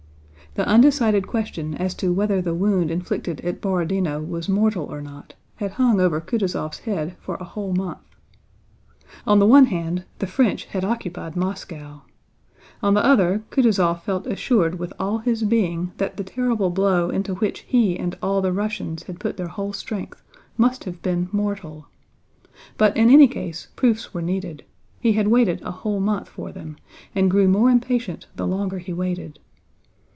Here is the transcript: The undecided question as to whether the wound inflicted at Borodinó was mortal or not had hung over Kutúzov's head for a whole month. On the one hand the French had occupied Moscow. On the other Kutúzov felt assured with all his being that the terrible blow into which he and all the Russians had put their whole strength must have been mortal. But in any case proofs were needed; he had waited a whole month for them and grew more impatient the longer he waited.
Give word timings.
The 0.53 0.67
undecided 0.67 1.27
question 1.27 1.75
as 1.75 1.93
to 1.95 2.11
whether 2.11 2.41
the 2.41 2.53
wound 2.53 2.91
inflicted 2.91 3.39
at 3.39 3.61
Borodinó 3.61 4.19
was 4.27 4.49
mortal 4.49 4.83
or 4.83 4.99
not 4.99 5.33
had 5.55 5.71
hung 5.71 6.01
over 6.01 6.19
Kutúzov's 6.19 6.79
head 6.79 7.15
for 7.21 7.35
a 7.35 7.45
whole 7.45 7.71
month. 7.71 7.99
On 9.25 9.39
the 9.39 9.45
one 9.45 9.67
hand 9.67 10.03
the 10.19 10.27
French 10.27 10.65
had 10.65 10.83
occupied 10.83 11.37
Moscow. 11.37 12.01
On 12.83 12.93
the 12.95 13.05
other 13.05 13.43
Kutúzov 13.49 14.01
felt 14.01 14.27
assured 14.27 14.77
with 14.77 14.91
all 14.99 15.19
his 15.19 15.43
being 15.43 15.93
that 15.99 16.17
the 16.17 16.23
terrible 16.25 16.69
blow 16.69 17.09
into 17.09 17.35
which 17.35 17.59
he 17.61 17.97
and 17.97 18.17
all 18.21 18.41
the 18.41 18.51
Russians 18.51 19.03
had 19.03 19.21
put 19.21 19.37
their 19.37 19.47
whole 19.47 19.71
strength 19.71 20.21
must 20.57 20.83
have 20.83 21.01
been 21.01 21.29
mortal. 21.31 21.87
But 22.77 22.97
in 22.97 23.09
any 23.09 23.29
case 23.29 23.69
proofs 23.77 24.13
were 24.13 24.21
needed; 24.21 24.65
he 24.99 25.13
had 25.13 25.29
waited 25.29 25.61
a 25.61 25.71
whole 25.71 26.01
month 26.01 26.27
for 26.27 26.51
them 26.51 26.75
and 27.15 27.31
grew 27.31 27.47
more 27.47 27.69
impatient 27.69 28.27
the 28.35 28.45
longer 28.45 28.79
he 28.79 28.91
waited. 28.91 29.39